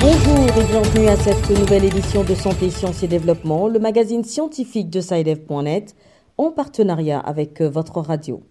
Bonjour 0.00 0.38
et 0.58 0.64
bienvenue 0.64 1.06
à 1.08 1.16
cette 1.16 1.50
nouvelle 1.50 1.84
édition 1.84 2.24
de 2.24 2.34
Santé, 2.34 2.70
Sciences 2.70 3.04
et 3.04 3.06
Développement, 3.06 3.68
le 3.68 3.78
magazine 3.78 4.24
scientifique 4.24 4.90
de 4.90 5.00
SciDev.net, 5.00 5.94
en 6.36 6.50
partenariat 6.50 7.20
avec 7.20 7.62
votre 7.62 8.00
radio. 8.00 8.42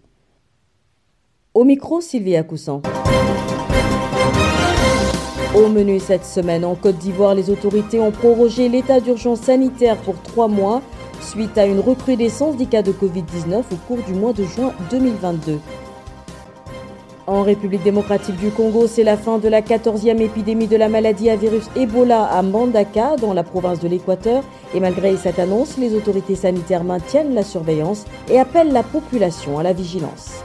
Au 1.53 1.65
micro, 1.65 1.99
Sylvia 1.99 2.43
Coussan. 2.43 2.81
Au 5.53 5.67
menu 5.67 5.99
cette 5.99 6.25
semaine, 6.25 6.63
en 6.63 6.75
Côte 6.75 6.97
d'Ivoire, 6.97 7.35
les 7.35 7.49
autorités 7.49 7.99
ont 7.99 8.11
prorogé 8.11 8.69
l'état 8.69 9.01
d'urgence 9.01 9.41
sanitaire 9.41 9.97
pour 9.97 10.21
trois 10.21 10.47
mois 10.47 10.81
suite 11.25 11.57
à 11.57 11.65
une 11.65 11.79
recrudescence 11.79 12.55
des 12.55 12.67
cas 12.67 12.83
de 12.83 12.91
Covid-19 12.91 13.63
au 13.71 13.75
cours 13.87 14.03
du 14.05 14.13
mois 14.13 14.33
de 14.33 14.43
juin 14.43 14.71
2022. 14.91 15.59
En 17.27 17.41
République 17.41 17.81
démocratique 17.81 18.37
du 18.37 18.51
Congo, 18.51 18.85
c'est 18.85 19.03
la 19.03 19.17
fin 19.17 19.39
de 19.39 19.47
la 19.47 19.61
14e 19.61 20.19
épidémie 20.21 20.67
de 20.67 20.77
la 20.77 20.89
maladie 20.89 21.31
à 21.31 21.35
virus 21.35 21.63
Ebola 21.75 22.23
à 22.23 22.43
Mandaka, 22.43 23.15
dans 23.15 23.33
la 23.33 23.41
province 23.41 23.79
de 23.79 23.87
l'Équateur. 23.87 24.43
Et 24.75 24.79
malgré 24.79 25.17
cette 25.17 25.39
annonce, 25.39 25.77
les 25.77 25.95
autorités 25.95 26.35
sanitaires 26.35 26.83
maintiennent 26.83 27.33
la 27.33 27.41
surveillance 27.41 28.05
et 28.29 28.37
appellent 28.37 28.71
la 28.71 28.83
population 28.83 29.57
à 29.57 29.63
la 29.63 29.73
vigilance. 29.73 30.43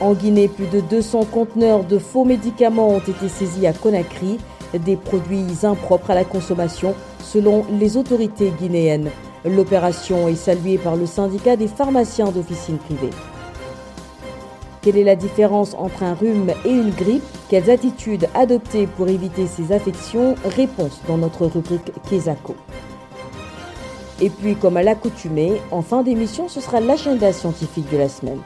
En 0.00 0.14
Guinée, 0.14 0.48
plus 0.48 0.68
de 0.68 0.80
200 0.80 1.26
conteneurs 1.30 1.84
de 1.84 1.98
faux 1.98 2.24
médicaments 2.24 2.88
ont 2.88 3.00
été 3.00 3.28
saisis 3.28 3.66
à 3.66 3.74
Conakry, 3.74 4.38
des 4.78 4.96
produits 4.96 5.46
impropres 5.62 6.10
à 6.10 6.14
la 6.14 6.24
consommation 6.24 6.94
selon 7.22 7.64
les 7.78 7.96
autorités 7.96 8.52
guinéennes. 8.60 9.10
L'opération 9.44 10.28
est 10.28 10.34
saluée 10.34 10.78
par 10.78 10.96
le 10.96 11.06
syndicat 11.06 11.56
des 11.56 11.68
pharmaciens 11.68 12.30
d'officines 12.30 12.78
privées. 12.78 13.10
Quelle 14.82 14.96
est 14.96 15.04
la 15.04 15.16
différence 15.16 15.74
entre 15.74 16.02
un 16.02 16.14
rhume 16.14 16.52
et 16.64 16.70
une 16.70 16.90
grippe? 16.90 17.24
Quelles 17.48 17.70
attitudes 17.70 18.28
adopter 18.34 18.86
pour 18.86 19.08
éviter 19.08 19.46
ces 19.46 19.72
affections? 19.72 20.34
Réponse 20.44 21.00
dans 21.06 21.18
notre 21.18 21.46
rubrique 21.46 21.92
Kesako. 22.08 22.54
Et 24.22 24.30
puis, 24.30 24.54
comme 24.54 24.76
à 24.76 24.82
l'accoutumée, 24.82 25.60
en 25.70 25.82
fin 25.82 26.02
d'émission, 26.02 26.48
ce 26.48 26.60
sera 26.60 26.80
l'agenda 26.80 27.32
scientifique 27.32 27.90
de 27.90 27.98
la 27.98 28.08
semaine. 28.08 28.40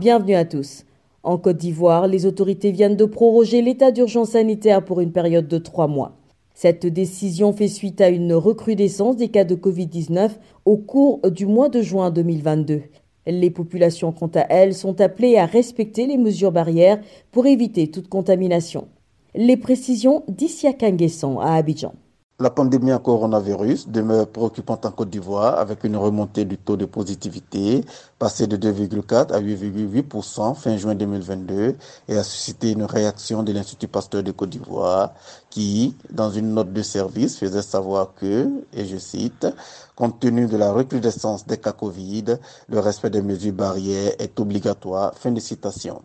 Bienvenue 0.00 0.34
à 0.34 0.46
tous. 0.46 0.86
En 1.22 1.36
Côte 1.36 1.58
d'Ivoire, 1.58 2.06
les 2.06 2.24
autorités 2.24 2.70
viennent 2.70 2.96
de 2.96 3.04
proroger 3.04 3.60
l'état 3.60 3.90
d'urgence 3.90 4.30
sanitaire 4.30 4.82
pour 4.82 5.02
une 5.02 5.12
période 5.12 5.46
de 5.46 5.58
trois 5.58 5.88
mois. 5.88 6.16
Cette 6.54 6.86
décision 6.86 7.52
fait 7.52 7.68
suite 7.68 8.00
à 8.00 8.08
une 8.08 8.32
recrudescence 8.32 9.18
des 9.18 9.28
cas 9.28 9.44
de 9.44 9.54
Covid-19 9.54 10.30
au 10.64 10.78
cours 10.78 11.20
du 11.30 11.44
mois 11.44 11.68
de 11.68 11.82
juin 11.82 12.10
2022. 12.10 12.80
Les 13.26 13.50
populations, 13.50 14.10
quant 14.10 14.30
à 14.34 14.46
elles, 14.48 14.72
sont 14.72 15.02
appelées 15.02 15.36
à 15.36 15.44
respecter 15.44 16.06
les 16.06 16.16
mesures 16.16 16.50
barrières 16.50 17.02
pour 17.30 17.44
éviter 17.44 17.90
toute 17.90 18.08
contamination. 18.08 18.88
Les 19.34 19.58
précisions 19.58 20.24
d'Issia 20.28 20.72
Kanguesson 20.72 21.40
à 21.40 21.56
Abidjan. 21.56 21.92
La 22.40 22.48
pandémie 22.48 22.90
à 22.90 22.98
coronavirus 22.98 23.88
demeure 23.88 24.26
préoccupante 24.26 24.86
en 24.86 24.90
Côte 24.92 25.10
d'Ivoire 25.10 25.58
avec 25.58 25.84
une 25.84 25.98
remontée 25.98 26.46
du 26.46 26.56
taux 26.56 26.78
de 26.78 26.86
positivité 26.86 27.84
passé 28.18 28.46
de 28.46 28.56
2,4 28.56 29.30
à 29.30 29.42
8,8% 29.42 30.54
fin 30.54 30.76
juin 30.78 30.94
2022 30.94 31.76
et 32.08 32.16
a 32.16 32.24
suscité 32.24 32.70
une 32.70 32.84
réaction 32.84 33.42
de 33.42 33.52
l'Institut 33.52 33.88
Pasteur 33.88 34.22
de 34.22 34.32
Côte 34.32 34.48
d'Ivoire 34.48 35.12
qui, 35.50 35.94
dans 36.10 36.30
une 36.30 36.54
note 36.54 36.72
de 36.72 36.80
service, 36.80 37.36
faisait 37.36 37.60
savoir 37.60 38.14
que, 38.14 38.48
et 38.72 38.86
je 38.86 38.96
cite, 38.96 39.46
compte 39.94 40.18
tenu 40.18 40.46
de 40.46 40.56
la 40.56 40.72
recrudescence 40.72 41.46
des 41.46 41.58
cas 41.58 41.72
Covid, 41.72 42.38
le 42.70 42.78
respect 42.78 43.10
des 43.10 43.20
mesures 43.20 43.52
barrières 43.52 44.12
est 44.18 44.40
obligatoire. 44.40 45.12
Fin 45.14 45.32
de 45.32 45.40
citation. 45.40 46.00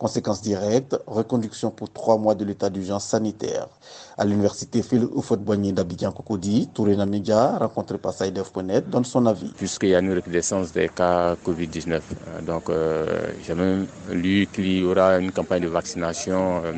Conséquence 0.00 0.40
directe, 0.40 0.96
reconduction 1.06 1.70
pour 1.70 1.92
trois 1.92 2.16
mois 2.16 2.34
de 2.34 2.42
l'état 2.42 2.70
d'urgence 2.70 3.04
sanitaire. 3.04 3.68
À 4.16 4.24
l'université 4.24 4.82
Phil 4.82 5.04
Oufot-Boigny 5.04 5.74
d'Abidjan 5.74 6.10
Cocody, 6.10 6.70
Touré 6.72 6.96
Namidia, 6.96 7.58
rencontré 7.58 7.98
par 7.98 8.14
Saïdef.net, 8.14 8.88
donne 8.88 9.04
son 9.04 9.26
avis. 9.26 9.52
Puisqu'il 9.58 9.90
y 9.90 9.94
a 9.94 9.98
une 9.98 10.14
recrudescence 10.14 10.72
des 10.72 10.88
cas 10.88 11.34
Covid-19, 11.46 11.90
euh, 11.90 12.40
donc 12.40 12.70
euh, 12.70 13.30
j'ai 13.46 13.54
même 13.54 13.86
lu 14.10 14.48
qu'il 14.50 14.78
y 14.78 14.82
aura 14.84 15.18
une 15.18 15.32
campagne 15.32 15.64
de 15.64 15.68
vaccination, 15.68 16.62
euh, 16.64 16.72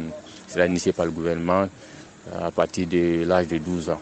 sera 0.49 0.67
initiée 0.67 0.93
par 0.93 1.05
le 1.05 1.13
gouvernement 1.13 1.69
à 2.37 2.51
partir 2.51 2.89
de 2.89 3.23
l'âge 3.25 3.47
de 3.47 3.59
12 3.59 3.91
ans. 3.91 4.01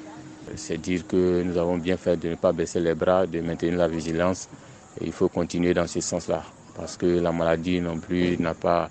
C'est 0.57 0.79
dire 0.79 1.07
que 1.07 1.43
nous 1.43 1.59
avons 1.59 1.77
bien 1.77 1.99
fait 1.99 2.17
de 2.17 2.31
ne 2.31 2.37
pas 2.37 2.53
baisser 2.53 2.81
les 2.81 2.95
bras, 2.95 3.27
de 3.27 3.43
maintenir 3.43 3.77
la 3.77 3.87
vigilance. 3.87 4.49
Et 4.99 5.05
il 5.05 5.13
faut 5.13 5.29
continuer 5.29 5.75
dans 5.75 5.87
ce 5.87 6.01
sens-là, 6.01 6.43
parce 6.75 6.97
que 6.97 7.05
la 7.05 7.33
maladie 7.33 7.83
non 7.83 7.99
plus 7.99 8.39
n'a 8.39 8.55
pas 8.55 8.89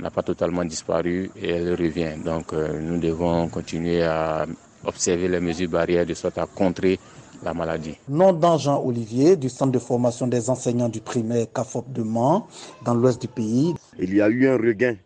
n'a 0.00 0.10
pas 0.10 0.22
totalement 0.22 0.64
disparu 0.64 1.30
et 1.36 1.50
elle 1.50 1.74
revient. 1.74 2.14
Donc 2.24 2.52
euh, 2.52 2.78
nous 2.80 2.98
devons 2.98 3.48
continuer 3.48 4.02
à 4.02 4.46
observer 4.84 5.28
les 5.28 5.40
mesures 5.40 5.68
barrières 5.68 6.06
de 6.06 6.14
sorte 6.14 6.38
à 6.38 6.46
contrer 6.46 6.98
la 7.42 7.54
maladie. 7.54 7.96
Nom 8.08 8.32
d'Jean 8.32 8.82
Olivier 8.84 9.36
du 9.36 9.48
centre 9.48 9.72
de 9.72 9.78
formation 9.78 10.26
des 10.26 10.50
enseignants 10.50 10.88
du 10.88 11.00
primaire 11.00 11.46
CAFOP 11.52 11.92
de 11.92 12.02
Mans 12.02 12.46
dans 12.84 12.94
l'ouest 12.94 13.20
du 13.20 13.28
pays. 13.28 13.74
Il 13.98 14.14
y 14.14 14.20
a 14.20 14.28
eu 14.28 14.48
un 14.48 14.56
regain 14.56 14.96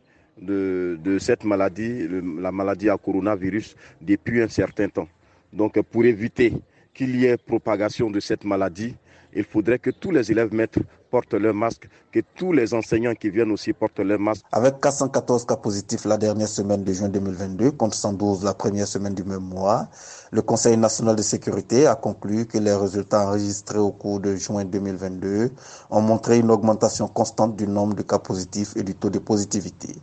de, 0.41 0.99
de 1.03 1.19
cette 1.19 1.45
maladie, 1.45 2.09
la 2.39 2.53
maladie 2.53 2.89
à 2.89 2.97
coronavirus, 2.97 3.77
depuis 4.01 4.43
un 4.43 4.49
certain 4.49 4.89
temps. 4.89 5.09
Donc 5.53 5.81
pour 5.83 6.05
éviter 6.05 6.55
qu'il 6.95 7.17
y 7.17 7.27
ait 7.27 7.37
propagation 7.37 8.11
de 8.11 8.21
cette 8.21 8.45
maladie, 8.45 8.95
il 9.35 9.45
faudrait 9.45 9.79
que 9.79 9.91
tous 9.91 10.11
les 10.11 10.31
élèves 10.31 10.53
maîtres 10.53 10.81
portent 11.13 11.35
leur 11.35 11.53
masque, 11.53 11.91
que 12.11 12.21
tous 12.35 12.53
les 12.53 12.73
enseignants 12.73 13.15
qui 13.15 13.29
viennent 13.29 13.53
aussi 13.53 13.75
portent 13.75 14.01
leur 14.01 14.19
masque. 14.19 14.45
Avec 14.51 14.81
414 14.81 15.45
cas 15.45 15.57
positifs 15.57 16.07
la 16.07 16.17
dernière 16.17 16.49
semaine 16.49 16.83
de 16.85 16.93
juin 16.95 17.11
2022, 17.11 17.73
contre 17.73 17.95
112 17.95 18.45
la 18.45 18.55
première 18.55 18.89
semaine 18.89 19.15
du 19.15 19.23
même 19.23 19.47
mois, 19.57 19.89
le 20.31 20.41
Conseil 20.41 20.79
national 20.79 21.15
de 21.15 21.21
sécurité 21.21 21.87
a 21.87 21.95
conclu 21.95 22.47
que 22.47 22.57
les 22.57 22.75
résultats 22.75 23.27
enregistrés 23.27 23.79
au 23.79 23.93
cours 23.93 24.21
de 24.21 24.35
juin 24.37 24.65
2022 24.65 25.51
ont 25.91 26.01
montré 26.01 26.39
une 26.39 26.51
augmentation 26.51 27.09
constante 27.09 27.57
du 27.57 27.69
nombre 27.69 27.95
de 27.95 28.03
cas 28.03 28.19
positifs 28.19 28.75
et 28.77 28.83
du 28.83 28.95
taux 28.95 29.11
de 29.11 29.19
positivité. 29.19 29.95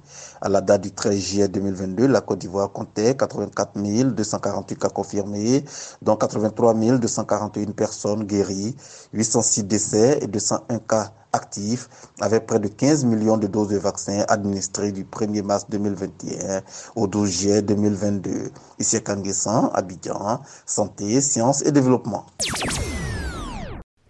À 0.42 0.48
la 0.48 0.62
date 0.62 0.82
du 0.82 0.92
13 0.92 1.20
juillet 1.20 1.48
2022, 1.48 2.06
la 2.06 2.22
Côte 2.22 2.38
d'Ivoire 2.38 2.72
comptait 2.72 3.16
84 3.16 3.80
248 4.14 4.80
cas 4.80 4.90
confirmés, 4.90 5.66
dont 6.04 6.16
83 6.16 6.76
241 6.76 7.72
personnes 7.72 8.24
guéries, 8.26 8.76
806 9.14 9.64
décès 9.64 10.20
et 10.22 10.28
201 10.28 10.78
cas 10.80 10.99
actifs 11.34 11.90
avec 12.20 12.46
près 12.46 12.60
de 12.60 12.68
15 12.68 13.06
millions 13.06 13.38
de 13.38 13.48
doses 13.48 13.70
de 13.70 13.78
vaccins 13.78 14.26
administrées 14.28 14.92
du 14.92 15.04
1er 15.04 15.44
mars 15.44 15.66
2021 15.70 16.62
au 16.96 17.08
12 17.08 17.30
juillet 17.30 17.62
2022. 17.62 18.52
Ici 18.80 19.02
Kanguessan, 19.02 19.72
Abidjan, 19.74 20.40
Santé, 20.66 21.22
Sciences 21.22 21.66
et 21.66 21.72
Développement. 21.72 22.26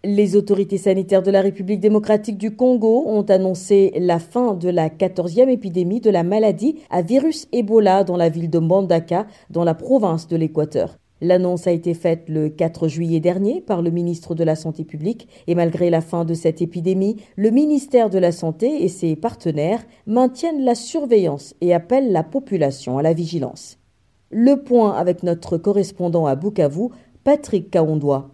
Les 0.06 0.38
autorités 0.38 0.78
sanitaires 0.78 1.24
de 1.24 1.30
la 1.30 1.42
République 1.42 1.82
démocratique 1.82 2.38
du 2.38 2.56
Congo 2.56 3.04
ont 3.06 3.24
annoncé 3.24 3.92
la 4.00 4.18
fin 4.20 4.54
de 4.54 4.70
la 4.70 4.88
14e 4.88 5.50
épidémie 5.50 6.00
de 6.00 6.10
la 6.10 6.24
maladie 6.24 6.80
à 6.90 7.02
virus 7.02 7.50
Ebola 7.52 8.06
dans 8.06 8.16
la 8.16 8.30
ville 8.30 8.50
de 8.50 8.60
Mbandaka, 8.60 9.28
dans 9.50 9.66
la 9.66 9.74
province 9.74 10.30
de 10.30 10.38
l'Équateur. 10.38 10.96
L'annonce 11.22 11.68
a 11.68 11.72
été 11.72 11.94
faite 11.94 12.24
le 12.30 12.50
4 12.50 12.88
juillet 12.88 13.20
dernier 13.20 13.60
par 13.62 13.82
le 13.82 13.92
ministre 13.92 14.36
de 14.36 14.44
la 14.44 14.56
Santé 14.56 14.86
publique 14.86 15.28
et 15.48 15.56
malgré 15.56 15.90
la 15.90 16.02
fin 16.02 16.24
de 16.24 16.34
cette 16.34 16.62
épidémie, 16.62 17.18
le 17.36 17.50
ministère 17.50 18.10
de 18.10 18.20
la 18.20 18.32
Santé 18.32 18.84
et 18.84 18.88
ses 18.88 19.16
partenaires 19.16 19.84
maintiennent 20.08 20.64
la 20.64 20.76
surveillance 20.76 21.56
et 21.60 21.74
appellent 21.74 22.12
la 22.12 22.24
population 22.24 22.98
à 22.98 23.02
la 23.02 23.14
vigilance. 23.14 23.80
Le 24.32 24.64
point 24.64 24.94
avec 24.94 25.24
notre 25.24 25.58
correspondant 25.58 26.26
à 26.26 26.36
Bukavu, 26.36 26.90
Patrick 27.24 27.70
Kaondois. 27.70 28.30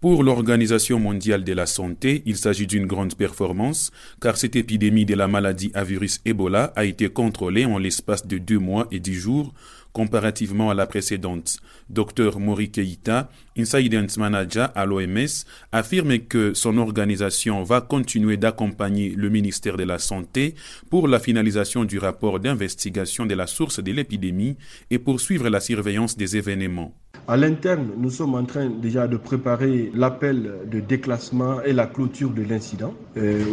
Pour 0.00 0.22
l'Organisation 0.22 1.00
mondiale 1.00 1.42
de 1.42 1.54
la 1.54 1.64
santé, 1.64 2.22
il 2.26 2.36
s'agit 2.36 2.66
d'une 2.66 2.86
grande 2.86 3.14
performance 3.14 3.90
car 4.20 4.36
cette 4.36 4.54
épidémie 4.54 5.06
de 5.06 5.14
la 5.14 5.26
maladie 5.26 5.72
à 5.72 5.84
virus 5.84 6.20
Ebola 6.26 6.72
a 6.76 6.84
été 6.84 7.08
contrôlée 7.08 7.64
en 7.64 7.78
l'espace 7.78 8.26
de 8.26 8.36
deux 8.36 8.58
mois 8.58 8.88
et 8.90 9.00
dix 9.00 9.14
jours 9.14 9.54
comparativement 9.96 10.68
à 10.68 10.74
la 10.74 10.86
précédente. 10.86 11.56
Dr 11.88 12.38
Mori 12.38 12.70
Keita, 12.70 13.30
Incident 13.56 14.06
Manager 14.18 14.70
à 14.74 14.84
l'OMS, 14.84 15.46
affirme 15.72 16.18
que 16.18 16.52
son 16.52 16.76
organisation 16.76 17.62
va 17.62 17.80
continuer 17.80 18.36
d'accompagner 18.36 19.14
le 19.16 19.30
ministère 19.30 19.78
de 19.78 19.84
la 19.84 19.98
Santé 19.98 20.54
pour 20.90 21.08
la 21.08 21.18
finalisation 21.18 21.84
du 21.86 21.98
rapport 21.98 22.40
d'investigation 22.40 23.24
de 23.24 23.34
la 23.34 23.46
source 23.46 23.82
de 23.82 23.90
l'épidémie 23.90 24.58
et 24.90 24.98
poursuivre 24.98 25.48
la 25.48 25.60
surveillance 25.60 26.18
des 26.18 26.36
événements. 26.36 26.92
À 27.26 27.38
l'interne, 27.38 27.88
nous 27.96 28.10
sommes 28.10 28.34
en 28.34 28.44
train 28.44 28.68
déjà 28.68 29.08
de 29.08 29.16
préparer 29.16 29.90
l'appel 29.94 30.58
de 30.70 30.80
déclassement 30.80 31.62
et 31.62 31.72
la 31.72 31.86
clôture 31.86 32.30
de 32.30 32.42
l'incident. 32.42 32.92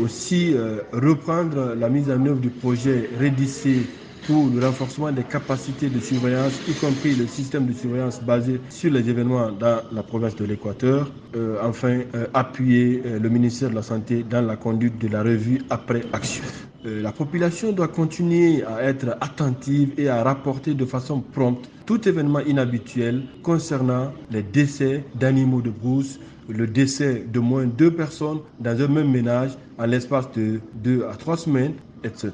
aussi 0.04 0.54
euh, 0.54 0.81
reprendre 0.92 1.74
la 1.74 1.88
mise 1.89 2.12
en 2.12 2.25
œuvre 2.25 2.42
du 2.42 2.50
projet 2.50 3.10
Redisser 3.18 3.84
pour 4.25 4.50
le 4.50 4.66
renforcement 4.66 5.12
des 5.12 5.24
capacités 5.24 5.90
de 5.90 6.00
surveillance, 6.00 6.62
y 6.68 6.75
compris 6.75 7.16
le 7.16 7.28
système 7.28 7.66
de 7.66 7.74
surveillance 7.74 8.22
basé 8.22 8.62
sur 8.70 8.92
les 8.92 9.10
événements 9.10 9.52
dans 9.52 9.81
la 9.92 10.04
province 10.04 10.36
de 10.36 10.46
l'Équateur. 10.46 11.12
Euh, 11.36 11.58
enfin, 11.64 12.02
euh, 12.16 12.28
appuyer 12.34 13.02
euh, 13.06 13.20
le 13.20 13.30
ministère 13.30 13.70
de 13.70 13.75
la 13.75 13.81
Santé 13.81 14.24
dans 14.24 14.42
la 14.42 14.56
conduite 14.56 14.98
de 15.00 15.08
la 15.08 15.24
revue 15.24 15.62
après 15.70 16.04
action. 16.14 16.44
la 16.86 17.12
population 17.14 17.72
doit 17.72 17.88
continuer 17.88 18.64
à 18.66 18.84
être 18.84 19.16
attentive 19.22 19.94
et 19.98 20.10
à 20.10 20.22
rapporter 20.24 20.74
de 20.74 20.86
façon 20.86 21.22
prompte 21.22 21.70
tout 21.86 22.08
événement 22.10 22.42
inhabituel 22.42 23.24
concernant 23.42 24.12
les 24.31 24.44
décès 24.44 25.06
d'animaux 25.16 25.62
de 25.62 25.70
brousse, 25.70 26.20
le 26.50 26.68
décès 26.68 27.25
de 27.31 27.40
moins 27.40 27.66
de 27.66 27.72
deux 27.72 27.92
personnes 27.92 28.40
dans 28.60 28.80
un 28.81 28.88
même 28.88 29.12
ménage 29.12 29.52
en 29.78 29.86
l'espace 29.86 30.30
de 30.34 30.60
deux 30.74 31.06
à 31.10 31.16
trois 31.16 31.38
semaines, 31.38 31.75
etc. 32.04 32.31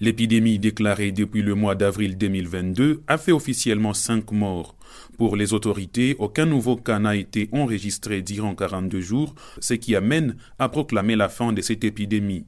L'épidémie 0.00 0.60
déclarée 0.60 1.10
depuis 1.10 1.42
le 1.42 1.56
mois 1.56 1.74
d'avril 1.74 2.16
2022 2.16 3.02
a 3.08 3.18
fait 3.18 3.32
officiellement 3.32 3.94
cinq 3.94 4.30
morts. 4.30 4.76
Pour 5.16 5.34
les 5.34 5.52
autorités, 5.52 6.14
aucun 6.20 6.46
nouveau 6.46 6.76
cas 6.76 7.00
n'a 7.00 7.16
été 7.16 7.48
enregistré 7.50 8.22
durant 8.22 8.54
42 8.54 9.00
jours, 9.00 9.34
ce 9.58 9.74
qui 9.74 9.96
amène 9.96 10.36
à 10.60 10.68
proclamer 10.68 11.16
la 11.16 11.28
fin 11.28 11.52
de 11.52 11.60
cette 11.62 11.82
épidémie. 11.82 12.46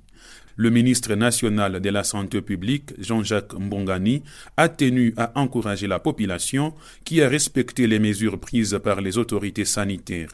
Le 0.63 0.69
ministre 0.69 1.15
national 1.15 1.81
de 1.81 1.89
la 1.89 2.05
Santé 2.05 2.43
publique, 2.43 2.93
Jean-Jacques 2.99 3.55
Mbongani, 3.59 4.23
a 4.59 4.69
tenu 4.69 5.15
à 5.17 5.33
encourager 5.41 5.87
la 5.87 6.01
population 6.01 6.75
qui 7.03 7.23
a 7.23 7.31
respecté 7.31 7.87
les 7.87 7.99
mesures 7.99 8.39
prises 8.39 8.79
par 8.85 9.01
les 9.01 9.17
autorités 9.17 9.65
sanitaires. 9.65 10.29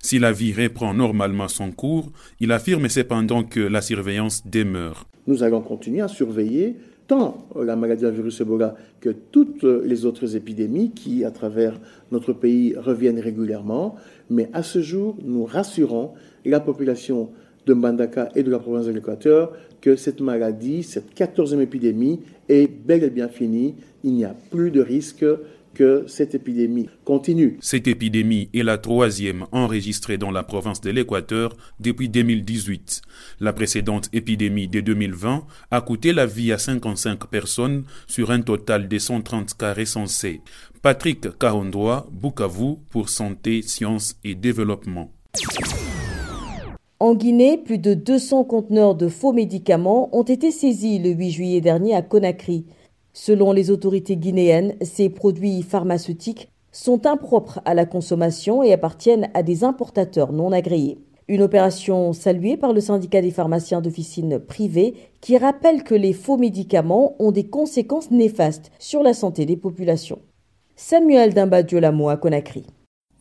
Si 0.00 0.18
la 0.18 0.32
vie 0.32 0.52
reprend 0.52 0.94
normalement 0.94 1.46
son 1.46 1.70
cours, 1.70 2.10
il 2.40 2.50
affirme 2.50 2.88
cependant 2.88 3.44
que 3.44 3.60
la 3.60 3.80
surveillance 3.80 4.44
demeure. 4.44 5.06
Nous 5.28 5.44
allons 5.44 5.60
continuer 5.60 6.00
à 6.00 6.08
surveiller 6.08 6.74
tant 7.06 7.46
la 7.54 7.76
maladie 7.76 8.04
à 8.04 8.10
virus 8.10 8.40
Ebola 8.40 8.74
que 9.00 9.10
toutes 9.10 9.62
les 9.62 10.04
autres 10.04 10.34
épidémies 10.34 10.90
qui, 10.90 11.24
à 11.24 11.30
travers 11.30 11.78
notre 12.10 12.32
pays, 12.32 12.74
reviennent 12.76 13.20
régulièrement. 13.20 13.94
Mais 14.28 14.50
à 14.52 14.64
ce 14.64 14.82
jour, 14.82 15.16
nous 15.22 15.44
rassurons 15.44 16.14
la 16.44 16.58
population 16.58 17.30
de 17.68 17.74
Mbandaka 17.74 18.30
et 18.34 18.42
de 18.42 18.50
la 18.50 18.58
province 18.58 18.86
de 18.86 18.92
l'Équateur 18.92 19.52
que 19.80 19.96
cette 19.96 20.20
maladie, 20.20 20.82
cette 20.82 21.16
14e 21.16 21.60
épidémie, 21.60 22.20
est 22.48 22.66
bel 22.66 23.04
et 23.04 23.10
bien 23.10 23.28
finie. 23.28 23.74
Il 24.04 24.14
n'y 24.14 24.24
a 24.24 24.34
plus 24.50 24.70
de 24.70 24.80
risque 24.80 25.24
que 25.74 26.04
cette 26.08 26.34
épidémie 26.34 26.88
continue. 27.04 27.56
Cette 27.60 27.86
épidémie 27.86 28.48
est 28.52 28.64
la 28.64 28.78
troisième 28.78 29.46
enregistrée 29.52 30.18
dans 30.18 30.32
la 30.32 30.42
province 30.42 30.80
de 30.80 30.90
l'Équateur 30.90 31.56
depuis 31.78 32.08
2018. 32.08 33.02
La 33.38 33.52
précédente 33.52 34.08
épidémie 34.12 34.66
de 34.66 34.80
2020 34.80 35.46
a 35.70 35.80
coûté 35.80 36.12
la 36.12 36.26
vie 36.26 36.52
à 36.52 36.58
55 36.58 37.26
personnes 37.28 37.84
sur 38.08 38.32
un 38.32 38.40
total 38.40 38.88
de 38.88 38.98
130 38.98 39.56
cas 39.56 39.72
recensés. 39.72 40.40
Patrick 40.82 41.38
Kahondoa, 41.38 42.08
Bukavu 42.10 42.76
pour 42.90 43.08
Santé, 43.08 43.62
Sciences 43.62 44.16
et 44.24 44.34
Développement. 44.34 45.12
En 47.00 47.14
Guinée, 47.14 47.58
plus 47.58 47.78
de 47.78 47.94
200 47.94 48.42
conteneurs 48.42 48.96
de 48.96 49.06
faux 49.06 49.32
médicaments 49.32 50.08
ont 50.10 50.24
été 50.24 50.50
saisis 50.50 50.98
le 50.98 51.10
8 51.10 51.30
juillet 51.30 51.60
dernier 51.60 51.94
à 51.94 52.02
Conakry. 52.02 52.66
Selon 53.12 53.52
les 53.52 53.70
autorités 53.70 54.16
guinéennes, 54.16 54.74
ces 54.82 55.08
produits 55.08 55.62
pharmaceutiques 55.62 56.50
sont 56.72 57.06
impropres 57.06 57.60
à 57.64 57.74
la 57.74 57.86
consommation 57.86 58.64
et 58.64 58.72
appartiennent 58.72 59.30
à 59.34 59.44
des 59.44 59.62
importateurs 59.62 60.32
non 60.32 60.50
agréés. 60.50 60.98
Une 61.28 61.42
opération 61.42 62.12
saluée 62.12 62.56
par 62.56 62.72
le 62.72 62.80
syndicat 62.80 63.22
des 63.22 63.30
pharmaciens 63.30 63.80
d'officine 63.80 64.40
privée 64.40 64.94
qui 65.20 65.38
rappelle 65.38 65.84
que 65.84 65.94
les 65.94 66.12
faux 66.12 66.36
médicaments 66.36 67.14
ont 67.20 67.30
des 67.30 67.46
conséquences 67.46 68.10
néfastes 68.10 68.72
sur 68.80 69.04
la 69.04 69.14
santé 69.14 69.46
des 69.46 69.56
populations. 69.56 70.18
Samuel 70.74 71.32
Dimbadiolamo 71.32 72.08
à 72.08 72.16
Conakry. 72.16 72.64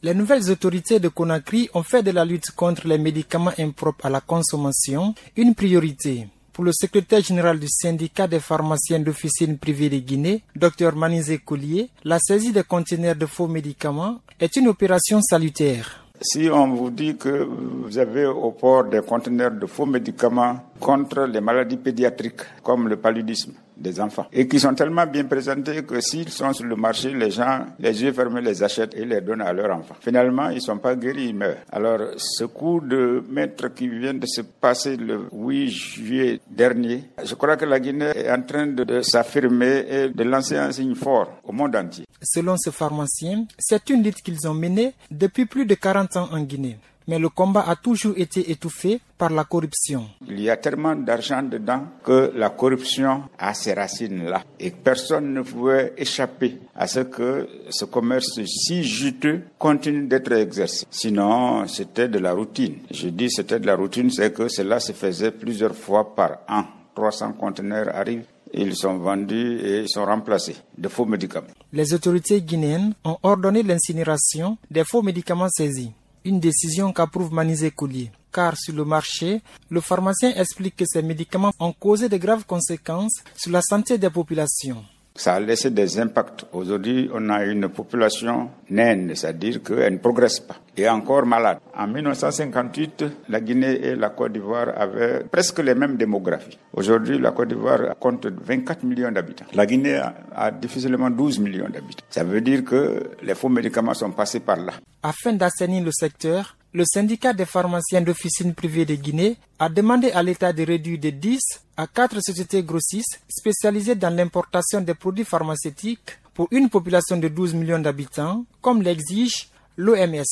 Les 0.04 0.14
nouvelles 0.14 0.52
autorités 0.52 1.00
de 1.00 1.08
Conakry 1.08 1.70
ont 1.74 1.82
fait 1.82 2.04
de 2.04 2.12
la 2.12 2.24
lutte 2.24 2.52
contre 2.52 2.88
les 2.88 3.00
médicaments 3.00 3.52
impropres 3.58 4.06
à 4.06 4.12
la 4.12 4.22
consommation 4.22 5.16
une 5.36 5.56
priorité. 5.56 6.28
Pour 6.54 6.64
le 6.64 6.72
secrétaire 6.72 7.22
général 7.22 7.58
du 7.60 7.68
syndicat 7.68 8.28
des 8.28 8.40
pharmaciens 8.40 9.00
d'officine 9.00 9.58
privée 9.58 9.90
de 9.90 9.98
Guinée, 9.98 10.44
Dr 10.56 10.96
Manizé 10.96 11.40
Collier, 11.40 11.90
la 12.04 12.20
saisie 12.20 12.52
des 12.52 12.62
conteneurs 12.64 13.16
de 13.16 13.26
faux 13.26 13.48
médicaments 13.48 14.20
est 14.40 14.56
une 14.56 14.68
opération 14.68 15.20
salutaire. 15.22 16.06
Si 16.22 16.48
on 16.52 16.76
vous 16.76 16.92
dit 16.92 17.16
que 17.18 17.48
vous 17.48 17.98
avez 17.98 18.28
au 18.28 18.52
port 18.52 18.84
des 18.84 19.02
conteneurs 19.02 19.52
de 19.52 19.66
faux 19.66 19.88
médicaments 19.88 20.60
contre 20.80 21.22
les 21.26 21.42
maladies 21.42 21.78
pédiatriques 21.78 22.42
comme 22.62 22.88
le 22.88 22.98
paludisme, 22.98 23.54
des 23.80 24.00
enfants 24.00 24.28
et 24.34 24.48
qui 24.48 24.60
sont 24.60 24.74
tellement 24.74 25.06
bien 25.06 25.26
présentés 25.26 25.84
que 25.84 26.02
s'ils 26.02 26.30
sont 26.30 26.54
sur 26.54 26.66
le 26.66 26.76
marché, 26.76 27.12
les 27.14 27.32
gens, 27.32 27.66
les 27.80 28.02
yeux 28.04 28.14
fermés, 28.14 28.42
les 28.42 28.62
achètent 28.64 28.96
et 28.96 29.06
les 29.06 29.22
donnent 29.22 29.42
à 29.42 29.54
leurs 29.54 29.76
enfants. 29.76 29.96
Finalement, 30.00 30.50
ils 30.50 30.62
sont 30.62 30.78
pas 30.78 30.96
guéris, 30.96 31.30
ils 31.30 31.36
meurent. 31.36 31.58
Alors, 31.72 32.00
ce 32.18 32.46
coup 32.46 32.82
de 32.82 33.24
maître 33.30 33.68
qui 33.70 33.88
vient 33.88 34.14
de 34.14 34.26
se 34.26 34.42
passer 34.42 34.98
le 34.98 35.28
8 35.32 35.70
juillet 35.70 36.40
dernier, 36.50 37.04
je 37.24 37.36
crois 37.36 37.58
que 37.58 37.66
la 37.66 37.80
Guinée 37.80 38.12
est 38.16 38.32
en 38.32 38.42
train 38.42 38.68
de, 38.68 39.02
s'affirmer 39.02 39.86
et 39.90 40.10
de 40.10 40.24
lancer 40.24 40.58
un 40.58 40.72
signe 40.72 40.96
fort 40.96 41.40
au 41.44 41.52
monde 41.52 41.76
entier. 41.76 42.06
Selon 42.22 42.56
ce 42.58 42.72
pharmacien, 42.72 43.46
c'est 43.60 43.90
une 43.90 44.04
lutte 44.04 44.22
qu'ils 44.22 44.48
ont 44.48 44.54
menée 44.54 44.94
depuis 45.12 45.46
plus 45.46 45.66
de 45.66 45.76
40 45.76 46.18
ans 46.18 46.30
en 46.32 46.42
Guinée 46.42 46.78
mais 47.08 47.20
le 47.20 47.30
combat 47.30 47.64
a 47.68 47.76
toujours 47.76 48.14
été 48.18 48.52
étouffé 48.52 49.00
par 49.18 49.30
la 49.32 49.46
corruption. 49.46 50.08
Il 50.28 50.40
y 50.42 50.50
a 50.50 50.58
tellement 50.58 50.96
d'argent 50.96 51.42
dedans 51.42 51.84
que 52.04 52.32
la 52.36 52.50
corruption 52.50 53.24
a 53.40 53.54
ses 53.54 53.74
racines 53.74 54.26
là. 54.26 54.44
Et 54.60 54.72
personne 54.72 55.34
ne 55.34 55.42
pouvait 55.42 55.94
échapper 55.98 56.58
à 56.76 56.88
ce 56.88 57.00
que 57.02 57.48
ce 57.70 57.86
commerce 57.86 58.40
si 58.46 58.84
juteux 58.84 59.44
continue 59.58 60.08
d'être 60.08 60.32
exercé. 60.34 60.86
Sinon, 60.92 61.68
c'était 61.68 62.08
de 62.10 62.20
la 62.20 62.34
routine. 62.34 62.76
Je 62.92 63.08
dis 63.10 63.30
c'était 63.32 63.60
de 63.60 63.66
la 63.66 63.76
routine, 63.76 64.10
c'est 64.12 64.34
que 64.34 64.48
cela 64.48 64.80
se 64.80 64.92
faisait 64.92 65.32
plusieurs 65.32 65.76
fois 65.76 66.14
par 66.16 66.40
an. 66.50 66.66
300 66.96 67.34
conteneurs 67.34 67.96
arrivent 67.96 68.26
ils 68.54 68.76
sont 68.76 68.98
vendus 68.98 69.60
et 69.62 69.88
sont 69.88 70.06
remplacés 70.06 70.56
de 70.78 70.88
faux 70.88 71.06
médicaments. 71.06 71.48
Les 71.74 71.94
autorités 71.94 72.42
guinéennes 72.42 72.94
ont 73.04 73.18
ordonné 73.24 73.62
l'incinération 73.64 74.58
des 74.72 74.84
faux 74.84 75.02
médicaments 75.02 75.50
saisis 75.50 75.92
une 76.28 76.40
décision 76.42 76.92
qu'approuve 76.92 77.34
Manizé 77.34 77.72
Coulier. 77.72 78.12
Car 78.34 78.58
sur 78.58 78.76
le 78.76 78.84
marché, 78.84 79.42
le 79.70 79.80
pharmacien 79.82 80.34
explique 80.36 80.76
que 80.76 80.86
ces 80.86 81.02
médicaments 81.02 81.54
ont 81.60 81.72
causé 81.72 82.10
de 82.10 82.18
graves 82.18 82.46
conséquences 82.46 83.24
sur 83.36 83.52
la 83.52 83.62
santé 83.62 83.98
des 83.98 84.10
populations. 84.10 84.84
Ça 85.18 85.34
a 85.34 85.40
laissé 85.40 85.72
des 85.72 86.00
impacts. 86.00 86.46
Aujourd'hui, 86.54 87.10
on 87.12 87.30
a 87.30 87.44
une 87.44 87.70
population 87.70 88.52
naine, 88.70 89.16
c'est-à-dire 89.16 89.64
qu'elle 89.64 89.94
ne 89.94 89.98
progresse 89.98 90.40
pas 90.40 90.58
et 90.78 90.88
encore 90.88 91.26
malade. 91.26 91.58
En 91.76 91.88
1958, 91.88 93.06
la 93.30 93.42
Guinée 93.42 93.80
et 93.84 93.96
la 93.96 94.10
Côte 94.12 94.34
d'Ivoire 94.34 94.68
avaient 94.78 95.24
presque 95.24 95.58
les 95.60 95.74
mêmes 95.74 95.98
démographies. 95.98 96.60
Aujourd'hui, 96.74 97.18
la 97.18 97.32
Côte 97.32 97.48
d'Ivoire 97.48 97.98
compte 98.00 98.28
24 98.28 98.84
millions 98.84 99.12
d'habitants. 99.12 99.46
La 99.56 99.66
Guinée 99.66 100.00
a, 100.36 100.52
difficilement 100.52 101.10
12 101.10 101.40
millions 101.40 101.68
d'habitants. 101.68 102.06
Ça 102.12 102.24
veut 102.24 102.42
dire 102.42 102.64
que 102.64 103.10
les 103.24 103.34
faux 103.34 103.50
médicaments 103.50 103.96
sont 103.96 104.12
passés 104.12 104.40
par 104.40 104.58
là. 104.58 104.74
Afin 105.02 105.34
d'assainir 105.34 105.84
le 105.84 105.92
secteur, 105.92 106.56
le 106.78 106.86
syndicat 106.86 107.34
des 107.34 107.48
pharmaciens 107.48 108.02
d'officine 108.02 108.54
privée 108.54 108.86
de 108.86 108.94
Guinée 108.94 109.38
a 109.58 109.68
demandé 109.68 110.12
à 110.12 110.22
l'État 110.22 110.54
de 110.54 110.64
réduire 110.64 111.00
de 111.00 111.10
10 111.10 111.40
à 111.76 111.88
4 111.88 112.22
sociétés 112.22 112.62
grossistes 112.62 113.20
spécialisées 113.28 113.96
dans 113.96 114.16
l'importation 114.16 114.80
des 114.82 114.94
produits 114.94 115.26
pharmaceutiques 115.26 116.20
pour 116.36 116.48
une 116.52 116.70
population 116.70 117.18
de 117.18 117.30
12 117.30 117.56
millions 117.56 117.80
d'habitants, 117.80 118.46
comme 118.62 118.84
l'exige 118.84 119.50
l'OMS. 119.76 120.24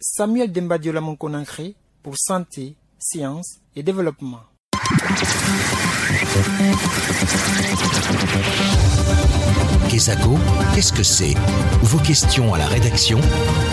Samuel 0.00 0.50
Dembadiola 0.50 1.00
Monkonankre 1.00 1.70
pour 2.02 2.14
Santé, 2.18 2.74
Sciences 2.98 3.60
et 3.76 3.84
Développement. 3.84 4.40
Qu'est-ce 10.74 10.92
que 10.92 11.04
c'est? 11.04 11.34
Vos 11.82 11.98
questions 11.98 12.54
à 12.54 12.58
la 12.58 12.66
rédaction, 12.66 13.20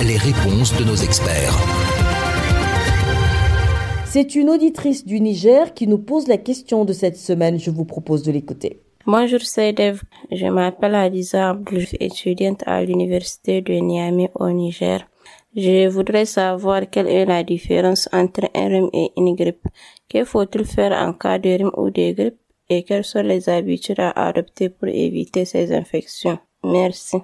les 0.03 0.17
réponses 0.17 0.75
de 0.75 0.83
nos 0.83 0.95
experts. 0.95 1.57
C'est 4.11 4.33
une 4.33 4.49
auditrice 4.49 5.05
du 5.05 5.19
Niger 5.21 5.71
qui 5.75 5.85
nous 5.85 5.99
pose 5.99 6.27
la 6.27 6.37
question 6.39 6.83
de 6.83 6.93
cette 6.93 7.15
semaine. 7.15 7.59
Je 7.59 7.69
vous 7.69 7.85
propose 7.85 8.23
de 8.23 8.31
l'écouter. 8.31 8.81
Bonjour 9.05 9.39
Seydev, 9.41 10.01
je 10.31 10.47
m'appelle 10.47 10.95
Adiza 10.95 11.55
étudiante 11.99 12.63
à 12.65 12.83
l'université 12.83 13.61
de 13.61 13.73
Niamey 13.73 14.31
au 14.33 14.49
Niger. 14.49 15.07
Je 15.55 15.87
voudrais 15.87 16.25
savoir 16.25 16.89
quelle 16.89 17.07
est 17.07 17.25
la 17.27 17.43
différence 17.43 18.09
entre 18.11 18.49
un 18.55 18.69
rhume 18.69 18.89
et 18.93 19.11
une 19.15 19.35
grippe. 19.35 19.67
Que 20.09 20.25
faut-il 20.25 20.65
faire 20.65 20.91
en 20.93 21.13
cas 21.13 21.37
de 21.37 21.59
rhume 21.59 21.71
ou 21.77 21.91
de 21.91 22.11
grippe 22.13 22.39
et 22.67 22.81
quelles 22.81 23.05
sont 23.05 23.21
les 23.21 23.47
habitudes 23.47 23.99
à 23.99 24.09
adopter 24.09 24.69
pour 24.69 24.87
éviter 24.87 25.45
ces 25.45 25.71
infections? 25.71 26.39
Merci. 26.63 27.17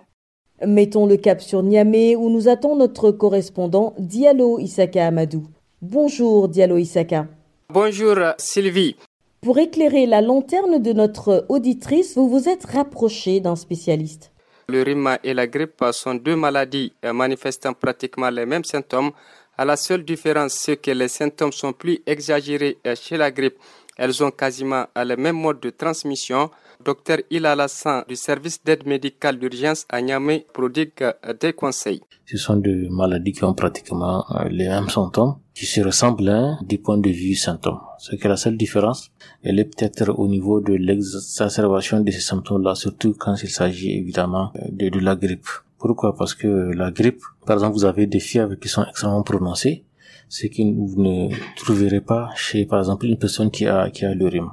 Mettons 0.64 1.08
le 1.08 1.18
cap 1.18 1.42
sur 1.42 1.64
Niamey 1.64 2.16
où 2.16 2.30
nous 2.30 2.48
attend 2.48 2.76
notre 2.76 3.10
correspondant 3.10 3.96
Diallo 3.98 4.60
Isaka 4.60 5.08
Amadou. 5.08 5.48
Bonjour 5.88 6.50
Diallo 6.50 6.78
Isaka. 6.78 7.28
Bonjour 7.70 8.18
Sylvie. 8.40 8.96
Pour 9.42 9.60
éclairer 9.60 10.08
la 10.08 10.20
lanterne 10.20 10.82
de 10.82 10.94
notre 10.94 11.46
auditrice, 11.48 12.16
vous 12.16 12.28
vous 12.28 12.50
êtes 12.50 12.66
rapproché 12.66 13.40
d'un 13.40 13.56
spécialiste. 13.56 14.32
Le 14.68 14.82
rhume 14.82 15.16
et 15.24 15.36
la 15.36 15.46
grippe 15.46 15.84
sont 15.92 16.16
deux 16.16 16.36
maladies 16.36 16.92
manifestant 17.04 17.74
pratiquement 17.74 18.32
les 18.32 18.48
mêmes 18.48 18.64
symptômes. 18.64 19.12
À 19.60 19.64
la 19.64 19.78
seule 19.78 20.04
différence, 20.04 20.54
c'est 20.54 20.78
que 20.78 20.90
les 20.90 21.08
symptômes 21.08 21.52
sont 21.52 21.72
plus 21.72 22.00
exagérés 22.08 22.80
chez 23.00 23.18
la 23.18 23.30
grippe. 23.30 23.58
Elles 23.98 24.24
ont 24.24 24.32
quasiment 24.32 24.86
le 24.96 25.16
même 25.16 25.38
mode 25.38 25.60
de 25.62 25.70
transmission. 25.70 26.50
Docteur 26.84 27.20
Ilala 27.32 27.68
du 28.08 28.16
service 28.16 28.62
d'aide 28.64 28.86
médicale 28.86 29.40
d'urgence 29.40 29.86
à 29.90 30.02
Niamey 30.02 30.46
prodigue 30.54 30.92
euh, 31.02 31.14
des 31.40 31.54
conseils. 31.54 32.02
Ce 32.26 32.38
sont 32.38 32.58
des 32.58 32.90
maladies 32.90 33.32
qui 33.32 33.44
ont 33.46 33.54
pratiquement 33.54 34.26
euh, 34.32 34.50
les 34.50 34.68
mêmes 34.68 34.90
symptômes, 34.90 35.36
qui 35.54 35.66
se 35.66 35.80
ressemblent 35.82 36.28
hein, 36.28 36.58
du 36.62 36.78
point 36.78 36.98
de 36.98 37.10
vue 37.10 37.36
symptômes. 37.36 37.80
Ce 37.98 38.16
que 38.18 38.28
la 38.28 38.36
seule 38.36 38.58
différence, 38.58 39.12
elle 39.42 39.60
est 39.60 39.64
peut-être 39.66 40.10
au 40.20 40.28
niveau 40.28 40.60
de 40.60 40.74
l'exacerbation 40.74 42.02
de 42.02 42.12
ces 42.12 42.20
symptômes-là, 42.20 42.76
surtout 42.76 43.16
quand 43.18 43.36
il 43.42 43.50
s'agit 43.50 43.98
évidemment 43.98 44.52
euh, 44.58 44.68
de, 44.72 44.90
de 44.90 45.00
la 45.00 45.16
grippe. 45.16 45.48
Pourquoi? 45.80 46.16
Parce 46.16 46.36
que 46.36 46.48
la 46.48 46.92
grippe, 46.92 47.22
par 47.46 47.56
exemple, 47.56 47.76
vous 47.76 47.86
avez 47.86 48.06
des 48.08 48.20
fièvres 48.20 48.56
qui 48.56 48.68
sont 48.68 48.84
extrêmement 48.84 49.24
prononcées, 49.24 49.86
ce 50.28 50.48
que 50.48 50.62
vous 50.64 51.02
ne 51.02 51.30
trouverez 51.56 52.02
pas 52.02 52.30
chez, 52.36 52.66
par 52.66 52.80
exemple, 52.80 53.06
une 53.06 53.18
personne 53.18 53.52
qui 53.52 53.66
a, 53.66 53.90
qui 53.90 54.06
a 54.06 54.14
le 54.14 54.28
rhume. 54.28 54.52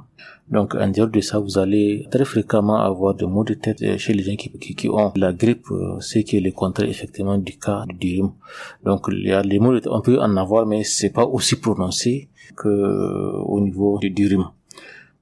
Donc, 0.49 0.75
en 0.75 0.89
dehors 0.89 1.07
de 1.07 1.21
ça, 1.21 1.39
vous 1.39 1.57
allez 1.57 2.05
très 2.11 2.25
fréquemment 2.25 2.79
avoir 2.79 3.15
des 3.15 3.25
maux 3.25 3.43
de 3.43 3.53
tête 3.53 3.81
euh, 3.81 3.97
chez 3.97 4.13
les 4.13 4.23
gens 4.23 4.35
qui, 4.35 4.49
qui, 4.75 4.89
ont 4.89 5.11
la 5.15 5.31
grippe, 5.31 5.65
euh, 5.71 5.99
ce 5.99 6.19
qui 6.19 6.37
est 6.37 6.41
le 6.41 6.51
contraire 6.51 6.89
effectivement 6.89 7.37
du 7.37 7.57
cas 7.57 7.85
du 7.87 8.21
rhume. 8.21 8.33
Donc, 8.83 9.07
il 9.11 9.25
y 9.25 9.31
a 9.31 9.41
les 9.41 9.59
maux 9.59 9.73
de 9.73 9.79
tête, 9.79 9.91
on 9.91 10.01
peut 10.01 10.19
en 10.19 10.35
avoir, 10.35 10.65
mais 10.65 10.83
c'est 10.83 11.11
pas 11.11 11.25
aussi 11.25 11.55
prononcé 11.55 12.29
que 12.57 12.67
euh, 12.67 13.31
au 13.45 13.61
niveau 13.61 13.99
du, 13.99 14.27
rhume. 14.27 14.49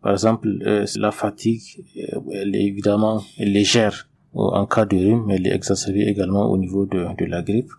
Par 0.02 0.14
exemple, 0.14 0.48
la 0.96 1.12
fatigue, 1.12 1.62
elle 2.32 2.56
est 2.56 2.66
évidemment 2.66 3.22
légère 3.38 4.10
en 4.34 4.66
cas 4.66 4.86
de 4.86 4.98
rhume, 4.98 5.30
elle 5.30 5.46
est 5.46 5.54
exacerbée 5.54 6.08
également 6.08 6.50
au 6.50 6.58
niveau 6.58 6.86
de, 6.86 7.06
de 7.18 7.26
la 7.26 7.42
grippe. 7.42 7.72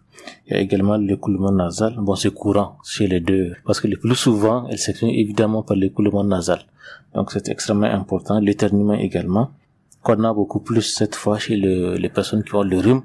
Il 0.46 0.54
y 0.54 0.56
a 0.56 0.60
également 0.60 0.96
l'écoulement 0.96 1.52
nasal. 1.52 1.94
Bon, 1.98 2.14
c'est 2.14 2.32
courant 2.32 2.78
chez 2.84 3.06
les 3.06 3.20
deux, 3.20 3.54
parce 3.64 3.80
que 3.80 3.88
le 3.88 3.96
plus 3.96 4.14
souvent, 4.14 4.66
elle 4.68 4.78
s'exprime 4.78 5.10
évidemment 5.10 5.62
par 5.62 5.76
l'écoulement 5.76 6.24
nasal. 6.24 6.60
Donc 7.14 7.32
c'est 7.32 7.48
extrêmement 7.48 7.86
important. 7.86 8.40
L'éternuement 8.40 8.94
également, 8.94 9.50
qu'on 10.02 10.24
a 10.24 10.34
beaucoup 10.34 10.60
plus 10.60 10.82
cette 10.82 11.14
fois 11.14 11.38
chez 11.38 11.56
les 11.56 12.08
personnes 12.08 12.42
qui 12.42 12.54
ont 12.54 12.62
le 12.62 12.78
rhume, 12.78 13.02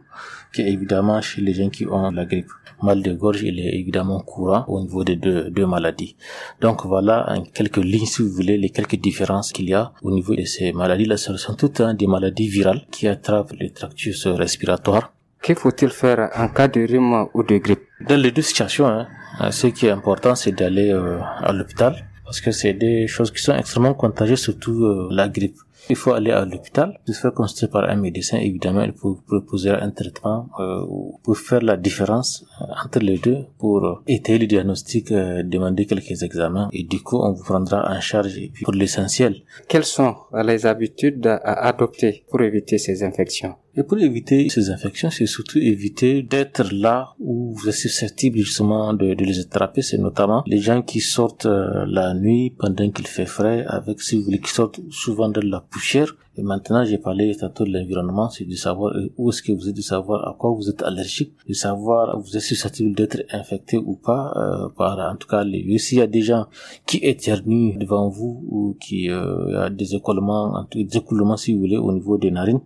qu'évidemment 0.51 1.21
chez 1.21 1.41
les 1.41 1.53
gens 1.53 1.69
qui 1.69 1.85
ont 1.85 2.11
la 2.11 2.25
grippe. 2.25 2.49
Mal 2.83 3.01
de 3.01 3.11
gorge, 3.11 3.41
il 3.41 3.59
est 3.59 3.75
évidemment 3.75 4.19
courant 4.19 4.63
au 4.67 4.81
niveau 4.81 5.03
des 5.03 5.15
deux, 5.15 5.65
maladies. 5.65 6.15
Donc 6.61 6.85
voilà 6.85 7.35
quelques 7.53 7.77
lignes, 7.77 8.05
si 8.05 8.21
vous 8.21 8.29
voulez, 8.29 8.57
les 8.57 8.69
quelques 8.69 8.97
différences 8.97 9.51
qu'il 9.51 9.67
y 9.67 9.73
a 9.73 9.93
au 10.03 10.11
niveau 10.11 10.35
de 10.35 10.43
ces 10.43 10.73
maladies-là. 10.73 11.17
Ce 11.17 11.35
sont 11.37 11.55
toutes 11.55 11.81
hein, 11.81 11.95
des 11.95 12.05
maladies 12.05 12.47
virales 12.47 12.85
qui 12.91 13.07
attrapent 13.07 13.53
les 13.53 13.71
tractus 13.71 14.27
respiratoires. 14.27 15.11
Que 15.41 15.53
faut-il 15.53 15.89
faire 15.89 16.29
en 16.35 16.49
cas 16.49 16.67
de 16.67 16.81
rhume 16.81 17.27
ou 17.33 17.43
de 17.43 17.57
grippe? 17.57 17.83
Dans 18.01 18.19
les 18.19 18.31
deux 18.31 18.41
situations, 18.41 18.87
hein, 18.87 19.07
ce 19.51 19.67
qui 19.67 19.85
est 19.85 19.91
important, 19.91 20.35
c'est 20.35 20.51
d'aller 20.51 20.91
euh, 20.91 21.19
à 21.41 21.53
l'hôpital 21.53 22.07
parce 22.27 22.41
que 22.41 22.51
c'est 22.51 22.73
des 22.73 23.07
choses 23.07 23.31
qui 23.31 23.41
sont 23.41 23.55
extrêmement 23.55 23.93
contagieuses, 23.93 24.41
surtout 24.41 24.83
euh, 24.83 25.07
la 25.11 25.29
grippe. 25.29 25.55
Il 25.89 25.95
faut 25.95 26.11
aller 26.11 26.31
à 26.31 26.43
l'hôpital, 26.43 26.99
se 27.07 27.13
faire 27.13 27.33
consulter 27.33 27.71
par 27.71 27.89
un 27.89 27.95
médecin, 27.95 28.37
évidemment, 28.37 28.81
il 28.81 28.91
faut 28.91 29.17
proposer 29.25 29.69
un 29.69 29.91
traitement 29.91 30.49
euh, 30.59 30.81
pour 31.23 31.37
faire 31.37 31.61
la 31.61 31.77
différence 31.77 32.45
euh, 32.61 32.65
entre 32.83 32.99
les 32.99 33.17
deux, 33.17 33.45
pour 33.57 34.01
étayer 34.05 34.39
le 34.39 34.47
diagnostic, 34.47 35.13
euh, 35.13 35.43
demander 35.43 35.85
quelques 35.85 36.23
examens, 36.23 36.67
et 36.73 36.83
du 36.83 37.01
coup, 37.01 37.17
on 37.17 37.31
vous 37.31 37.43
prendra 37.43 37.89
en 37.89 38.01
charge 38.01 38.37
pour 38.63 38.73
l'essentiel. 38.73 39.43
Quelles 39.69 39.85
sont 39.85 40.15
les 40.43 40.65
habitudes 40.65 41.25
à 41.27 41.67
adopter 41.71 42.25
pour 42.29 42.41
éviter 42.41 42.77
ces 42.77 43.03
infections? 43.03 43.55
Et 43.77 43.83
pour 43.83 43.99
éviter 43.99 44.49
ces 44.49 44.69
infections, 44.71 45.09
c'est 45.09 45.27
surtout 45.27 45.59
éviter 45.59 46.23
d'être 46.23 46.73
là 46.73 47.13
où 47.19 47.53
vous 47.53 47.69
êtes 47.69 47.75
susceptible 47.75 48.37
justement 48.39 48.93
de, 48.93 49.13
de 49.13 49.23
les 49.23 49.39
attraper. 49.39 49.83
C'est 49.83 49.99
notamment 49.99 50.43
les 50.47 50.57
gens 50.59 50.81
qui 50.81 50.99
sortent 50.99 51.45
la 51.45 52.13
nuit 52.15 52.49
pendant 52.57 52.89
qu'il 52.89 53.07
fait 53.07 53.27
frais, 53.27 53.65
avec 53.67 54.01
si 54.01 54.17
vous 54.17 54.23
voulez, 54.23 54.39
qui 54.39 54.51
sortent 54.51 54.79
souvent 54.89 55.29
de 55.29 55.41
la 55.41 55.61
poussière. 55.61 56.15
Et 56.39 56.43
maintenant, 56.43 56.85
j'ai 56.85 56.99
parlé 56.99 57.35
tantôt 57.35 57.65
de 57.65 57.71
l'environnement, 57.71 58.29
c'est 58.29 58.45
de 58.45 58.53
savoir 58.53 58.93
euh, 58.95 59.11
où 59.17 59.29
est-ce 59.31 59.41
que 59.41 59.51
vous 59.51 59.69
êtes, 59.69 59.75
de 59.75 59.81
savoir 59.81 60.27
à 60.27 60.35
quoi 60.37 60.51
vous 60.51 60.69
êtes 60.69 60.83
allergique, 60.83 61.33
de 61.49 61.53
savoir 61.53 62.19
vous 62.19 62.37
êtes 62.37 62.43
susceptible 62.43 62.95
d'être 62.95 63.23
infecté 63.31 63.77
ou 63.77 63.95
pas 63.95 64.33
euh, 64.35 64.69
par 64.69 64.99
en 64.99 65.15
tout 65.15 65.27
cas 65.27 65.43
les 65.43 65.63
virus. 65.63 65.85
S'il 65.85 65.97
y 65.97 66.01
a 66.01 66.07
des 66.07 66.21
gens 66.21 66.45
qui 66.85 66.97
éternuent 66.97 67.75
devant 67.79 68.07
vous 68.09 68.45
ou 68.47 68.77
qui 68.79 69.09
euh, 69.09 69.65
a 69.65 69.69
des 69.71 69.95
écoulements, 69.95 70.67
des 70.71 70.95
écoulements 70.95 71.37
si 71.37 71.53
vous 71.53 71.61
voulez 71.61 71.77
au 71.77 71.91
niveau 71.91 72.19
des 72.19 72.29
narines, 72.29 72.61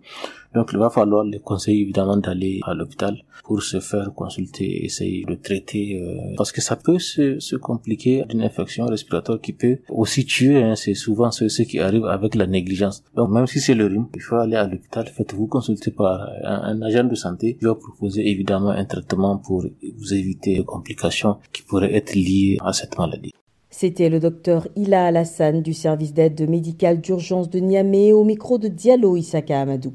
donc 0.54 0.70
il 0.72 0.78
va 0.78 0.90
falloir 0.90 1.24
les 1.24 1.38
conseiller 1.38 1.82
évidemment 1.82 2.16
d'aller 2.16 2.60
à 2.64 2.74
l'hôpital 2.74 3.16
pour 3.44 3.62
se 3.62 3.80
faire 3.80 4.12
consulter, 4.14 4.84
essayer 4.84 5.24
de 5.24 5.34
traiter, 5.34 6.00
euh, 6.00 6.34
parce 6.36 6.52
que 6.52 6.60
ça 6.60 6.76
peut 6.76 6.98
se, 6.98 7.38
se 7.40 7.56
compliquer 7.56 8.24
d'une 8.28 8.42
infection 8.42 8.86
respiratoire 8.86 9.40
qui 9.40 9.52
peut 9.52 9.78
aussi 9.88 10.24
tuer. 10.24 10.62
Hein, 10.62 10.74
c'est 10.76 10.94
souvent 10.94 11.30
ce, 11.30 11.48
ce, 11.48 11.62
qui 11.62 11.78
arrive 11.80 12.04
avec 12.04 12.34
la 12.34 12.46
négligence. 12.46 13.02
Donc 13.16 13.30
même 13.30 13.46
si 13.46 13.60
c'est 13.60 13.74
le 13.74 13.86
rhume, 13.86 14.08
il 14.14 14.20
faut 14.20 14.36
aller 14.36 14.56
à 14.56 14.66
l'hôpital, 14.66 15.06
faites-vous 15.08 15.46
consulter 15.46 15.90
par 15.90 16.20
un, 16.44 16.62
un, 16.70 16.82
agent 16.82 17.04
de 17.04 17.14
santé 17.14 17.56
qui 17.56 17.64
va 17.64 17.74
proposer 17.74 18.28
évidemment 18.28 18.70
un 18.70 18.84
traitement 18.84 19.38
pour 19.38 19.64
vous 19.98 20.14
éviter 20.14 20.56
les 20.56 20.64
complications 20.64 21.36
qui 21.52 21.62
pourraient 21.62 21.94
être 21.94 22.14
liées 22.14 22.58
à 22.62 22.72
cette 22.72 22.96
maladie. 22.98 23.32
C'était 23.70 24.10
le 24.10 24.20
docteur 24.20 24.68
Ila 24.76 25.06
Alassane 25.06 25.62
du 25.62 25.72
service 25.72 26.12
d'aide 26.12 26.48
médicale 26.48 27.00
d'urgence 27.00 27.48
de 27.48 27.58
Niamey 27.58 28.12
au 28.12 28.22
micro 28.22 28.58
de 28.58 28.68
Diallo 28.68 29.16
Isaka 29.16 29.62
Amadou. 29.62 29.94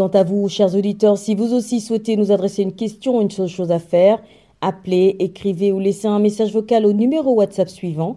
Quant 0.00 0.08
à 0.08 0.24
vous, 0.24 0.48
chers 0.48 0.74
auditeurs, 0.74 1.18
si 1.18 1.34
vous 1.34 1.52
aussi 1.52 1.78
souhaitez 1.78 2.16
nous 2.16 2.32
adresser 2.32 2.62
une 2.62 2.72
question, 2.72 3.20
une 3.20 3.30
seule 3.30 3.48
chose 3.48 3.70
à 3.70 3.78
faire, 3.78 4.22
appelez, 4.62 5.14
écrivez 5.18 5.72
ou 5.72 5.78
laissez 5.78 6.08
un 6.08 6.18
message 6.18 6.54
vocal 6.54 6.86
au 6.86 6.94
numéro 6.94 7.34
WhatsApp 7.34 7.68
suivant 7.68 8.16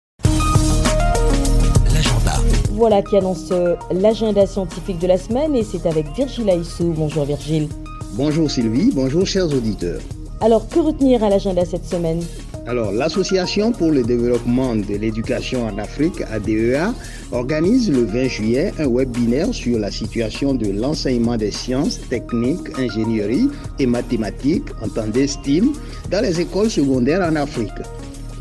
Voilà 2.81 3.03
qui 3.03 3.15
annonce 3.15 3.49
euh, 3.51 3.75
l'agenda 3.91 4.47
scientifique 4.47 4.97
de 4.97 5.05
la 5.05 5.19
semaine 5.19 5.55
et 5.55 5.61
c'est 5.61 5.85
avec 5.85 6.07
Virgile 6.15 6.49
Aissou. 6.49 6.95
Bonjour 6.97 7.25
Virgile. 7.25 7.67
Bonjour 8.13 8.49
Sylvie, 8.49 8.89
bonjour 8.91 9.23
chers 9.27 9.45
auditeurs. 9.45 10.01
Alors 10.39 10.67
que 10.67 10.79
retenir 10.79 11.23
à 11.23 11.29
l'agenda 11.29 11.63
cette 11.63 11.85
semaine? 11.85 12.23
Alors, 12.65 12.91
l'Association 12.91 13.71
pour 13.71 13.91
le 13.91 14.01
développement 14.01 14.75
de 14.75 14.95
l'éducation 14.95 15.67
en 15.67 15.77
Afrique, 15.77 16.23
ADEA, 16.31 16.91
organise 17.31 17.91
le 17.91 18.03
20 18.03 18.27
juillet 18.27 18.73
un 18.79 18.87
webinaire 18.87 19.53
sur 19.53 19.77
la 19.77 19.91
situation 19.91 20.55
de 20.55 20.71
l'enseignement 20.71 21.37
des 21.37 21.51
sciences, 21.51 21.99
techniques, 22.09 22.79
ingénierie 22.79 23.47
et 23.77 23.85
mathématiques 23.85 24.69
en 24.83 24.89
temps 24.89 25.07
d'estime 25.07 25.73
dans 26.09 26.21
les 26.21 26.41
écoles 26.41 26.71
secondaires 26.71 27.21
en 27.21 27.35
Afrique. 27.35 27.69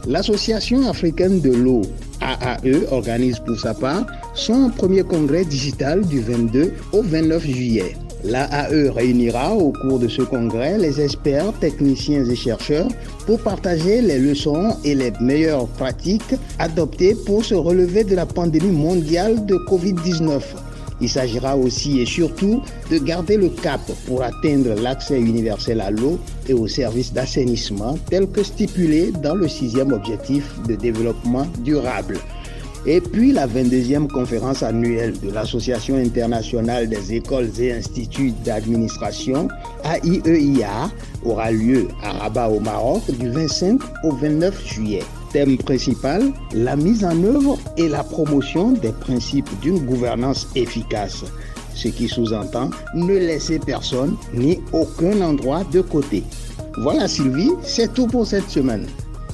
L'Association 0.06 0.88
africaine 0.88 1.40
de 1.40 1.52
l'eau, 1.52 1.82
AAE, 2.20 2.86
organise 2.90 3.38
pour 3.40 3.58
sa 3.58 3.74
part 3.74 4.06
son 4.34 4.70
premier 4.70 5.02
congrès 5.02 5.44
digital 5.44 6.06
du 6.06 6.20
22 6.20 6.72
au 6.92 7.02
29 7.02 7.42
juillet. 7.44 7.96
L'AAE 8.24 8.90
réunira 8.90 9.54
au 9.54 9.72
cours 9.72 9.98
de 9.98 10.08
ce 10.08 10.22
congrès 10.22 10.78
les 10.78 11.00
experts, 11.00 11.52
techniciens 11.60 12.24
et 12.24 12.36
chercheurs 12.36 12.88
pour 13.26 13.40
partager 13.40 14.02
les 14.02 14.18
leçons 14.18 14.76
et 14.84 14.94
les 14.94 15.12
meilleures 15.20 15.66
pratiques 15.66 16.34
adoptées 16.58 17.14
pour 17.14 17.44
se 17.44 17.54
relever 17.54 18.04
de 18.04 18.14
la 18.14 18.26
pandémie 18.26 18.72
mondiale 18.72 19.46
de 19.46 19.54
Covid-19. 19.56 20.40
Il 21.00 21.08
s'agira 21.08 21.56
aussi 21.56 22.00
et 22.00 22.06
surtout 22.06 22.62
de 22.90 22.98
garder 22.98 23.36
le 23.36 23.48
cap 23.48 23.80
pour 24.06 24.22
atteindre 24.22 24.74
l'accès 24.80 25.18
universel 25.18 25.80
à 25.80 25.90
l'eau 25.90 26.18
et 26.48 26.52
aux 26.52 26.68
services 26.68 27.12
d'assainissement 27.12 27.98
tel 28.10 28.26
que 28.26 28.42
stipulé 28.42 29.12
dans 29.22 29.34
le 29.34 29.48
sixième 29.48 29.92
objectif 29.92 30.44
de 30.68 30.74
développement 30.74 31.46
durable. 31.64 32.18
Et 32.86 33.00
puis 33.00 33.32
la 33.32 33.46
22e 33.46 34.08
conférence 34.08 34.62
annuelle 34.62 35.14
de 35.20 35.30
l'Association 35.30 35.96
internationale 35.96 36.88
des 36.88 37.14
écoles 37.14 37.50
et 37.58 37.72
instituts 37.72 38.32
d'administration, 38.42 39.48
AIEIA, 39.84 40.90
aura 41.22 41.50
lieu 41.50 41.88
à 42.02 42.12
Rabat 42.12 42.48
au 42.48 42.60
Maroc 42.60 43.02
du 43.18 43.28
25 43.28 43.80
au 44.04 44.12
29 44.12 44.66
juillet. 44.66 45.02
Thème 45.32 45.58
principal, 45.58 46.32
la 46.52 46.76
mise 46.76 47.04
en 47.04 47.22
œuvre 47.22 47.58
et 47.76 47.88
la 47.88 48.02
promotion 48.02 48.72
des 48.72 48.92
principes 48.92 49.48
d'une 49.60 49.78
gouvernance 49.78 50.48
efficace, 50.56 51.24
ce 51.74 51.88
qui 51.88 52.08
sous-entend 52.08 52.70
ne 52.94 53.14
laisser 53.16 53.58
personne 53.58 54.16
ni 54.34 54.60
aucun 54.72 55.20
endroit 55.20 55.62
de 55.64 55.80
côté. 55.80 56.24
Voilà 56.78 57.06
Sylvie, 57.06 57.50
c'est 57.62 57.92
tout 57.92 58.06
pour 58.06 58.26
cette 58.26 58.50
semaine. 58.50 58.86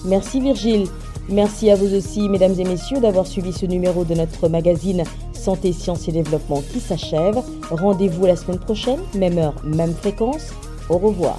Merci 0.04 0.40
Virgile. 0.40 0.86
Merci 1.28 1.70
à 1.70 1.76
vous 1.76 1.92
aussi, 1.94 2.28
mesdames 2.28 2.54
et 2.58 2.64
messieurs, 2.64 3.00
d'avoir 3.00 3.26
suivi 3.26 3.52
ce 3.52 3.66
numéro 3.66 4.04
de 4.04 4.14
notre 4.14 4.48
magazine 4.48 5.02
Santé, 5.32 5.72
Sciences 5.72 6.08
et 6.08 6.12
Développement 6.12 6.62
qui 6.72 6.78
s'achève. 6.78 7.40
Rendez-vous 7.70 8.26
la 8.26 8.36
semaine 8.36 8.58
prochaine, 8.58 9.00
même 9.16 9.38
heure, 9.38 9.54
même 9.64 9.94
fréquence. 9.94 10.50
Au 10.88 10.98
revoir. 10.98 11.38